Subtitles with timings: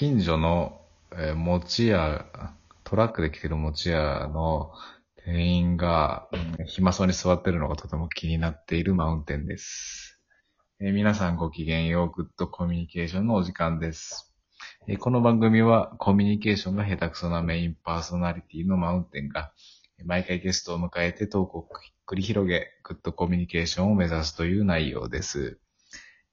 [0.00, 0.80] 近所の、
[1.12, 2.24] えー餅屋、
[2.84, 4.72] トラックで来てる餅屋の
[5.26, 10.18] 店員が、うん暇そうに座ってるのがとても気になっているマウンテンです。
[10.80, 14.34] えー皆さんごきげんよう、グッドコミュニケーションのお時間です。
[14.88, 19.52] えーこの番組はコミュニケーションが下手くそなメインパーソナリティのマウンテンが、
[20.06, 21.68] 毎回ゲストを迎えてトークを
[22.06, 25.60] 繰り広げ、グッドコミュニケーションを目指すという内容です。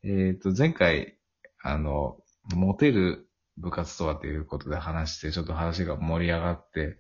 [0.06, 1.18] えっ、と、前回、
[1.62, 2.16] あの、
[2.56, 3.27] モテる
[3.58, 6.98] 部活とはということで話して、ちょっと話が盛り上がって、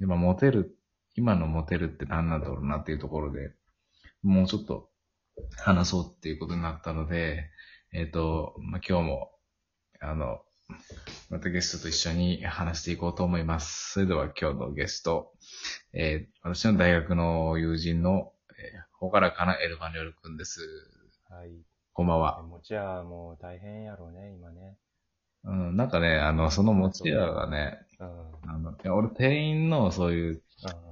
[0.00, 0.76] で、まあ、モテる、
[1.14, 3.52] 今のモテるって何なんだろうなっていうところで、
[4.22, 4.90] もうちょっと
[5.56, 7.50] 話そうっていうことになったので、
[7.92, 9.30] えっ、と、まあ、今日も、
[10.00, 10.40] あの、
[11.30, 13.92] またゲストと一緒に話していこうと思います。
[13.92, 15.32] それでは今日のゲスト、
[15.92, 20.60] えー私の大学の友人の、えー、ほがらかなエルファニョル君です。
[21.28, 21.50] はい。
[21.92, 22.42] こんばんは。
[22.42, 24.76] 餅屋もう大変やろうね、今ね。
[25.46, 28.50] うん、なんかね、あの、その持ち屋がね、うん。
[28.50, 30.42] あの、いや俺店員のそういう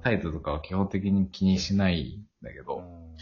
[0.03, 3.15] 態度とかは基本的に気にしないんだけど、うん。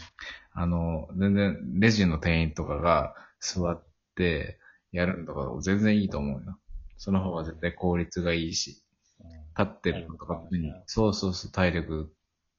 [0.52, 4.58] あの、全然レジの店員とかが座って
[4.92, 6.58] やるのとか全然いいと思うよ。
[6.96, 8.82] その方が絶対効率がいいし、
[9.20, 9.28] うん。
[9.30, 10.40] 立ってるのとか
[10.86, 12.12] そうそうそう、体力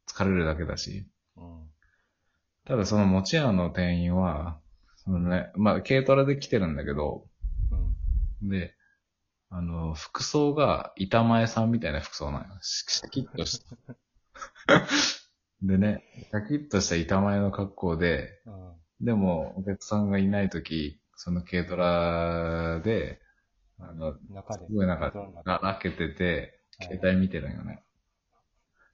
[0.08, 1.08] 疲れるだけだし。
[1.38, 1.70] うん。
[2.66, 4.60] ただその持ち屋の店員は、
[4.98, 7.26] そのね、まあ軽トラで来てるんだけど、うん。
[8.41, 8.75] で、
[9.50, 12.59] あの、服装が板前さんみたいな服装なのよ。
[12.61, 13.61] シシャキッとし
[14.67, 14.88] た。
[15.61, 18.75] でね、シャキッとした板前の格好で、うん。
[19.05, 23.22] でもお客さんがいないとき、その軽トラで、
[23.80, 24.66] あの、中で。
[24.66, 25.11] すごいなんか
[25.45, 27.83] が開けてて、携帯見てるんよね。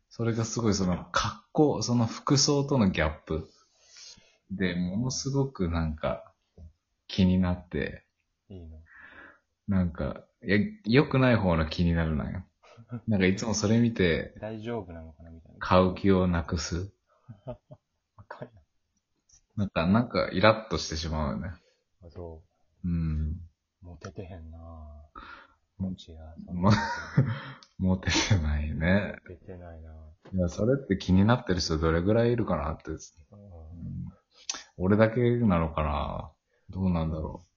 [0.09, 3.49] それがすごいその格好、その服装とのギャップ
[4.51, 6.33] で、ものすごくなんか
[7.07, 8.05] 気になって、
[8.49, 8.80] いいの。
[9.67, 12.43] なんか、いや、良くない方の気になるのよ。
[13.07, 15.59] なんかいつもそれ見て、大丈夫なのかなみたいな。
[15.59, 16.91] 買う気をなくす。
[17.45, 18.51] ない。
[19.55, 21.51] なんか、なんかイラッとしてしまうよね。
[22.01, 22.43] あ、そ
[22.83, 23.37] うん。
[23.83, 23.85] う。
[23.85, 25.21] モテてへんなぁ。
[25.77, 26.35] 餅屋。
[26.53, 26.71] も
[27.79, 29.15] モテてないね。
[29.27, 29.93] モテてないなぁ。
[30.33, 32.91] いや、それって気になってる人どれぐらいいるかなって。
[33.31, 34.11] うんうん
[34.77, 36.31] 俺だけなのかな
[36.69, 37.50] どうなんだろう。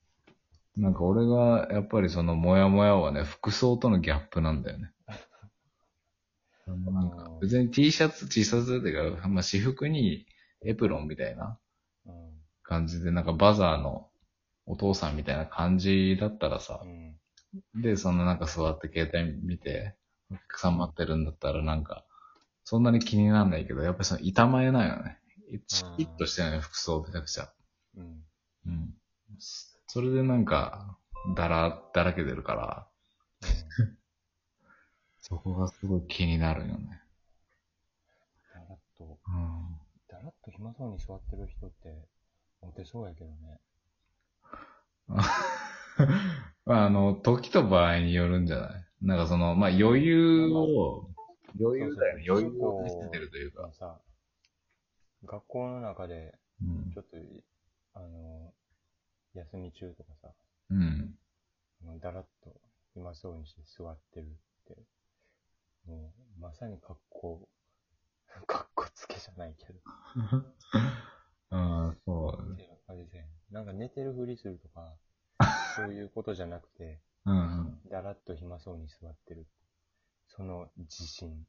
[0.76, 4.92] なんか俺が、やっぱりそのモヤモヤはね、服装とのギャップなんだよね。
[6.66, 6.74] な
[7.04, 10.26] んかうん別に T シャツ、T シャツっていうか、まあ、私服に
[10.62, 11.58] エプロンみたいな
[12.06, 12.44] うん。
[12.62, 14.08] 感じで、なんかバザーの
[14.66, 17.18] お父さんみたいな感じだったらさう、ん。
[17.74, 19.94] で、そのなんか座って携帯見て、
[20.30, 22.04] お客さん待ってるんだったらなんか、
[22.64, 25.18] そんなに気にならないけど、やっぱりその板前なんよね。
[25.68, 27.52] チキッとしてない服装めちゃくちゃ。
[27.96, 28.24] うん。
[28.66, 28.94] うん。
[29.94, 30.98] それでなんか、
[31.36, 32.88] だら、だらけてるから、
[35.22, 37.00] そこがすごい気になるよね。
[38.52, 39.78] だらっと、うん。
[40.08, 42.08] だらっと暇そうに座ってる人って、
[42.60, 43.60] モテそうやけどね。
[46.66, 48.84] まあ、あの、時と場合によるんじゃない？
[49.00, 51.08] なんかその、まあ余裕を、
[51.60, 52.24] 余裕だよね。
[52.28, 53.70] 余裕を見せてるというか。
[53.74, 54.00] さ、
[55.24, 57.16] 学校の中で、うんちょっと、
[57.94, 58.52] あの、
[59.34, 60.28] 休み中とかさ、
[60.70, 61.14] うん。
[62.00, 62.50] だらっと
[62.94, 64.28] 暇そうにして座ってるっ
[64.68, 64.76] て、
[65.86, 67.48] もう、まさに格好、
[68.46, 69.80] 格好つけじゃないけど、
[71.50, 72.56] ああ、そうっ。
[72.56, 74.96] ていう感じで、なんか寝てるふりするとか、
[75.76, 77.80] そういうことじゃなくて、うん。
[77.90, 79.46] だらっと暇そうに座ってる。
[80.28, 81.46] その自信。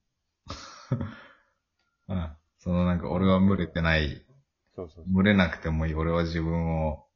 [2.08, 2.38] うん。
[2.58, 4.26] そのなんか俺は群れてない、
[4.76, 5.14] そうそうそう。
[5.14, 5.96] 群れなくてもいい。
[5.96, 7.08] 俺は自分を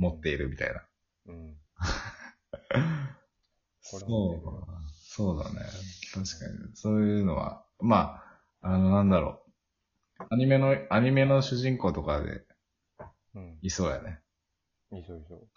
[0.00, 0.82] 持っているみたいな。
[1.26, 1.56] うん。
[3.82, 4.70] そもう。
[4.94, 5.60] そうだね。
[6.14, 6.74] 確かに。
[6.74, 8.22] そういうのは、ま
[8.62, 9.42] あ、あの、なんだろ
[10.18, 10.26] う。
[10.30, 12.46] アニメの、アニメの主人公とかで
[13.34, 13.58] うん。
[13.60, 14.20] いそうやね。
[14.92, 15.48] いそういそう。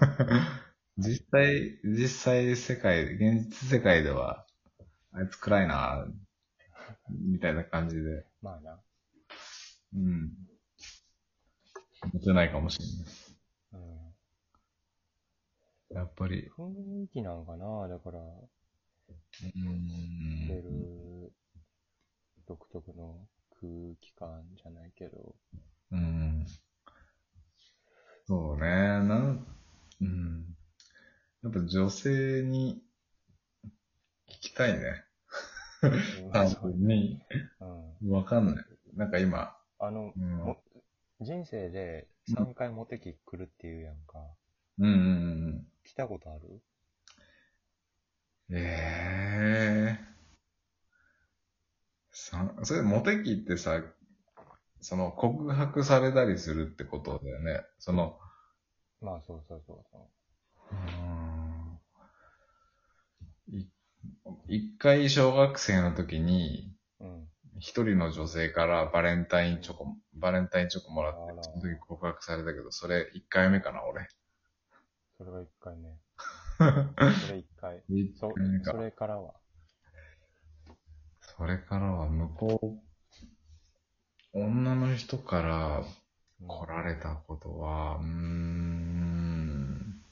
[0.98, 4.46] 実際、実際世界、現実世界では、
[5.12, 6.06] あいつ暗いな、
[7.08, 8.78] みたいな感じで、まあな。
[9.94, 10.32] うん。
[12.12, 13.27] モテないかもしれうん。
[15.90, 17.88] やっぱり、雰囲気なのかな？
[17.88, 18.20] だから、
[19.42, 19.46] う
[20.48, 20.58] 出ん。
[20.62, 21.32] る
[22.48, 23.28] 独特の
[23.60, 25.36] 空気感じゃないけど、
[25.90, 26.46] うん。
[28.26, 28.66] そうね。
[28.66, 29.46] なん、
[30.00, 30.44] うん。
[31.42, 32.82] やっぱ女性に
[34.28, 35.04] 聞きたいね。
[36.32, 37.20] 単純に。
[37.60, 37.94] うん。
[38.10, 38.64] わかんない。
[38.94, 40.38] なんか今、あの、うん。
[40.44, 40.62] も
[41.20, 44.18] 人生で3回モテ期来るっていうやんか。
[44.78, 45.47] うんうんうん。
[45.98, 46.62] 来たことある？
[48.52, 50.08] ええ
[52.12, 53.82] さそれ、モテ期ってさ、
[54.80, 57.62] その、告白されたりするってことだよね。
[57.80, 58.16] その、
[59.00, 59.98] まあ、そうそうそうそ
[60.70, 60.76] うー
[63.56, 63.66] んい
[64.46, 67.06] 一回小学生の時に、う。
[67.06, 67.28] うん。
[67.58, 74.06] 一人の女性からバレンタインチョコ、バレンタインチョコもらってその時告白されたけど、それ一回目かな、俺。
[75.18, 75.98] それが一回目。
[77.20, 77.82] それ一回。
[77.88, 78.76] 一そそ。
[78.78, 79.34] れからは。
[81.20, 82.80] それからは向こう、
[84.32, 85.84] 女の人から
[86.40, 90.02] うん来られたことは、うーん。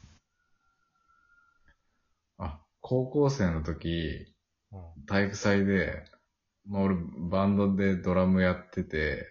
[2.38, 4.35] あ、高校生の時、
[4.73, 4.81] うん。
[5.06, 6.05] 体育祭で、
[6.67, 6.97] まあ俺
[7.31, 9.26] バンドでドラムやってて、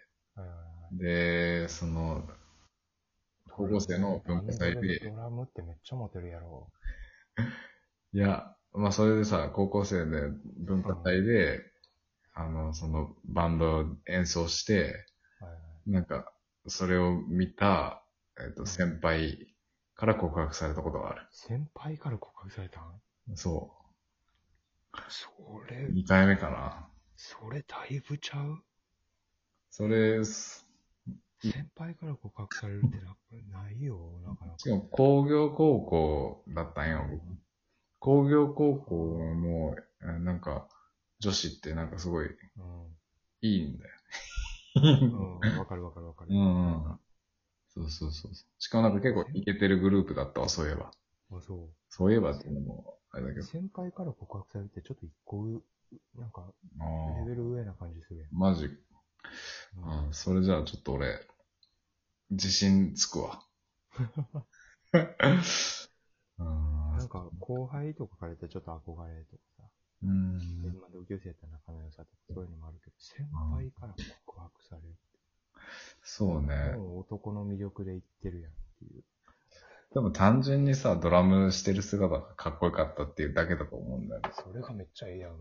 [0.91, 2.27] で、その、
[3.55, 6.67] 高校生の文化祭で、ドラムってめっちゃモテるやろ。
[8.13, 11.61] いや、まあそれでさ、高校生で文化祭で、
[12.33, 15.05] あの、そのバンドを演奏して、
[15.39, 15.57] はいは
[15.87, 15.91] い。
[15.91, 16.33] なんか、
[16.67, 18.03] それを見た、
[18.37, 19.55] えっ、と、先輩
[19.95, 21.27] から告白されたことがある。
[21.31, 23.01] 先輩から告白されたん？
[23.35, 23.71] そ
[25.09, 25.29] そ
[25.69, 26.89] れう。、2回目かな。
[27.15, 28.63] それだいぶちゃう？
[29.69, 30.64] それ、す
[31.51, 32.97] 先輩から告白されるって
[33.53, 34.59] なないよ、なかなか。
[34.59, 37.05] しかも工業高校だったんよ。
[37.11, 37.21] 僕
[37.99, 38.95] 工業高校
[39.35, 40.67] の、えなんか、
[41.19, 42.29] 女子ってなんかすごい
[43.41, 43.91] いいんだよ。
[44.75, 45.39] うん。
[45.39, 46.31] うん、わかるわかるわかる。
[46.31, 46.99] うんうん。
[47.73, 48.31] そうそうそう。
[48.59, 50.91] しかもなんか結構イケてるグループだったわ、そういえば。
[51.31, 53.41] あ、そそういえばっていうのも、あれだけう。
[53.41, 53.47] ど。
[53.47, 55.61] 先輩から告白されるってちょっと一個上、
[56.19, 56.43] なんか、
[57.27, 58.29] レベル上な感じするやん。
[58.31, 58.65] マジ。
[58.65, 58.75] うん
[59.83, 61.19] あそれじゃあちょっと俺、
[62.31, 63.41] 自信つくわ。
[66.37, 69.63] うんなんか、後輩とかからたらちょっと憧れとかさ、
[70.03, 70.37] うん。
[70.79, 73.95] まあ同級生やったら仲の良さとかそういうのもあるけど、先輩から
[74.25, 74.95] 告白される
[76.03, 76.73] そうね。
[76.77, 79.03] もう男の魅力で言ってるやんっていう。
[79.93, 84.29] でも単純にさ、ドラムしてる姿がかっこよかったっていうだけだと思うんだよね。
[84.33, 85.31] それがめっちゃええやん。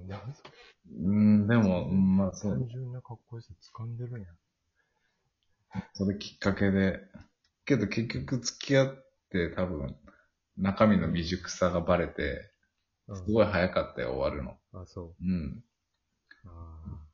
[1.02, 4.22] うん、でも、うんまあそう単、純なかっこよさ掴んでるやん。
[5.94, 7.00] それきっかけで。
[7.64, 9.96] けど結局付き合って多分、
[10.58, 12.50] 中身の未熟さがバレて、
[13.08, 14.56] うんすごい早かったよ、終わるの。
[14.72, 15.14] あ、そう。
[15.22, 15.62] うん。
[16.46, 17.04] ああ。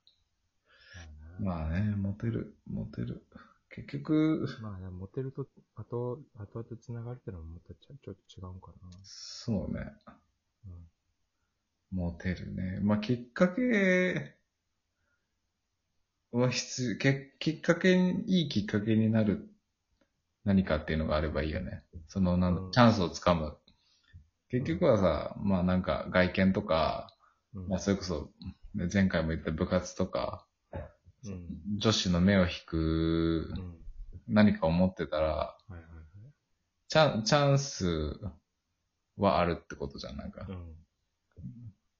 [1.41, 3.27] まあね、モテる、モテる。
[3.71, 5.47] 結局、まあ、まあ、モテると、
[5.77, 8.73] あと、後々繋がるってのはまたちょちょっと違うんか
[9.03, 10.19] そうね、な。
[10.67, 11.99] うん。
[11.99, 12.79] モテるね。
[12.83, 14.39] まあきっかけ
[16.32, 19.49] は必要、けきっかけに、いいきっかけになる
[20.44, 21.82] 何かっていうのがあればいいよね。
[22.09, 23.56] その、なんチャンスをつかむ。
[24.49, 27.15] 結局はさ、まあなんか外見とか、
[27.55, 27.69] うん。
[27.69, 28.31] まあそれこそ、
[28.75, 30.47] ね前回も言った部活とか、
[31.25, 31.79] うん。
[31.79, 33.76] 女子の目を引くうん。
[34.29, 35.83] 何かを持ってたら、はいはい
[36.88, 38.19] チャンチャンス
[39.17, 40.50] はあるってことじゃん、なんかはい。。
[40.50, 40.76] うん。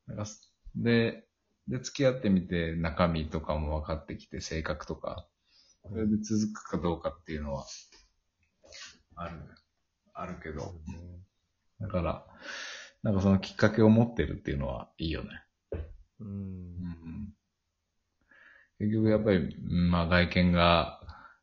[0.09, 1.25] なんかすで、
[1.71, 5.27] で、付き合ってみて中身とかも分かってきて、性格とか、
[5.89, 7.65] それで続くかどうかっていうのは、
[9.15, 9.39] ある、
[10.13, 10.75] あるけど、
[11.81, 12.27] だから、
[13.05, 15.29] なんかそのきっかけを持ってるっていうのはいいよね。
[16.19, 16.25] う。
[16.25, 17.35] うんん。
[18.81, 21.01] 結局やっぱり、うんまあ外見が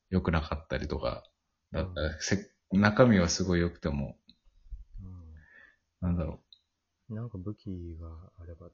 [0.09, 1.23] 良くなかったりとか、
[1.71, 4.17] だったら、せ中身はすごい良くても、
[6.01, 6.41] なんだろ
[7.09, 7.15] うん。
[7.15, 8.07] なんか武器が
[8.39, 8.67] あれば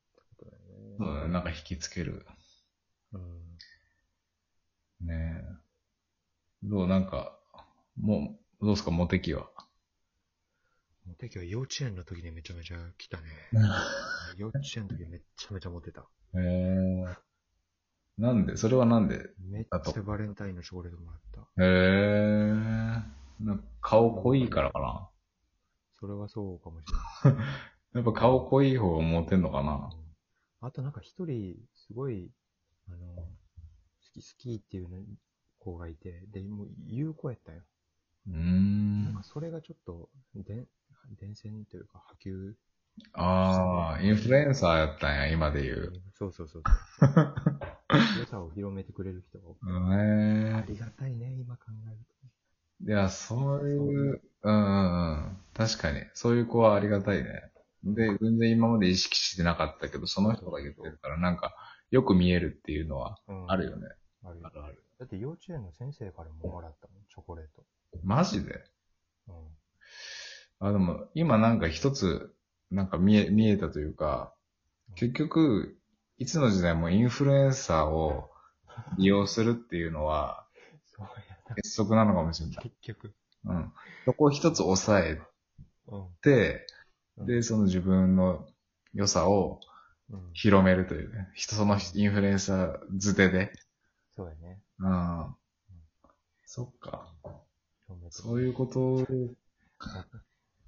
[0.43, 0.63] ことだよ
[0.99, 1.33] う、そうだねね。
[1.33, 2.25] なんか引きつける。
[3.13, 5.07] うん。
[5.07, 5.43] ねえ。
[6.63, 7.37] どうなんか、
[7.99, 9.49] もう、どうすか、モテ期は？
[11.05, 13.23] モテ期は幼稚園の時にめちゃめちゃ来たね。
[14.37, 16.01] 幼稚園の時めっちゃめちゃモテた。
[16.01, 17.05] へえ。
[18.17, 18.55] なんで？
[18.55, 19.29] それはなんで？
[19.39, 21.41] めっちゃバレンタインのチョコレートもらった。
[21.61, 22.53] へえ。
[23.41, 25.09] なんか顔濃いからかな。
[25.99, 26.85] それはそうかもし
[27.25, 27.43] れない。
[27.95, 29.89] やっぱ顔濃い方がモテんのかな。
[30.63, 32.31] あとなんか一人、すごい、
[32.87, 33.31] あの、好
[34.13, 34.97] き好きっていうの
[35.59, 37.61] 子がいて、で、もう有効やったよ。
[38.27, 39.23] うーんなんか。
[39.23, 40.67] それがちょっと、で
[41.19, 42.53] 伝染というか波及。
[43.13, 45.93] ああ、インフルエンサーやったんや、今で言う。
[46.17, 46.81] そうそうそうそう。
[48.17, 50.53] 良さを広めてくれる人が多くてへえ。
[50.53, 51.97] ありがたいね、今考える
[52.85, 55.37] いや、そういう、うんうんうん。
[55.53, 56.01] 確かに。
[56.13, 57.52] そういう子はありがたいね。
[57.83, 61.53] で、全然今まで意識してなかったけど、その人が言ってるから、なんか、
[61.91, 63.87] よく見えるっていうのはあるよね。
[64.23, 64.83] あるよあるある。
[64.99, 67.63] だって幼稚園の先生からももらったもん、チョコレート。
[68.03, 68.63] マジで？
[69.27, 69.35] うん。
[70.59, 72.33] あ、でも、今なんか一つ、
[72.71, 74.33] なんか見え、見えたというか、
[74.95, 75.77] 結局、
[76.17, 78.31] いつの時代もインフルエンサーを
[78.97, 80.47] 利用するっていうのは、
[80.95, 82.05] そうやな。
[82.05, 82.63] のかもしれない。
[82.63, 83.13] 結局。
[83.45, 83.73] うん。
[84.05, 85.21] そこを一つ抑え
[85.89, 86.07] うん。
[86.21, 86.59] て、うん
[87.17, 88.47] で、その自分の
[88.93, 89.59] 良さを
[90.09, 90.29] うん。
[90.33, 91.29] 広めるというね。
[91.33, 93.51] 人、そのインフルエンサー図手で。
[94.15, 94.61] そうやね。
[94.79, 95.35] うん。
[96.45, 97.13] そっか。
[98.09, 99.07] そういうこと、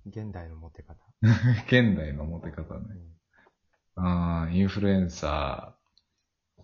[0.05, 0.95] 現代のモテ方。
[1.67, 2.85] 現代のモテ方ね。
[3.97, 4.43] うん。
[4.43, 6.61] うん、インフルエンサー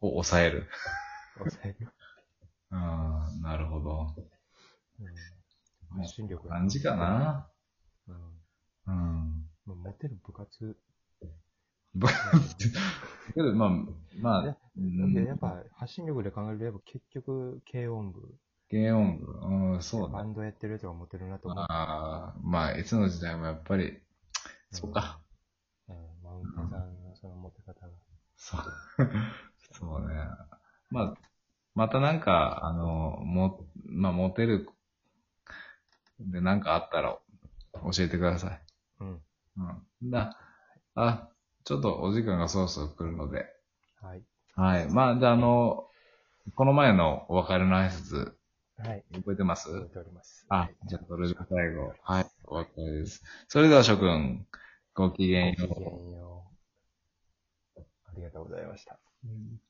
[0.00, 0.68] を抑える。
[1.38, 1.92] 抑える。
[2.70, 4.14] うん、なるほど。
[5.00, 6.00] うん。
[6.00, 6.48] 発信力。
[6.48, 6.96] 感じか。
[6.96, 7.50] な。
[8.08, 8.31] うん。
[8.86, 9.46] うん。
[9.66, 10.76] もうモテる部活。
[11.94, 12.08] ぶ
[13.34, 13.70] けど、まあ、
[14.20, 18.34] まあでやっぱ発信力で考えると、やっぱ結局、軽音部。
[18.70, 19.32] 軽音部、
[19.74, 20.18] うん、そうだ。
[20.18, 21.64] バンドやってる人がモテるなと思う。
[21.68, 23.98] ああ、まあ、いつの時代もやっぱり、
[24.70, 25.20] そうか。
[25.88, 25.96] うん。
[26.24, 27.92] マウンテさんのそのモテ方が。
[28.36, 28.60] そう。
[29.72, 30.14] そうね。
[30.90, 31.14] まあ、
[31.74, 34.68] またなんか、あの、も、まあ、モテる、
[36.20, 37.18] で、なんかあったら、
[37.74, 38.71] 教えてください。
[40.02, 40.06] うん。
[40.06, 40.10] うん。
[40.10, 40.36] だ、
[40.94, 41.28] あ、
[41.64, 43.46] ちょっとお時間がそろそろ来るので。
[44.00, 44.22] はい。
[44.54, 44.88] はい。
[44.90, 45.86] まあ、じゃあ、あの、
[46.54, 48.32] この前のお別れの挨拶、
[48.78, 49.04] はい。
[49.14, 49.68] 覚えてます？
[49.72, 50.44] 覚えております。
[50.48, 51.94] あ、じゃあ、それで最後。
[52.02, 52.26] はい。
[52.44, 53.22] お別れです。
[53.48, 54.46] それでは、諸君、
[54.94, 55.78] ごきげんようごき。
[55.78, 56.44] げんよ
[57.76, 57.80] う。
[57.80, 57.82] あ
[58.16, 58.98] りがとうございました。
[59.24, 59.60] うん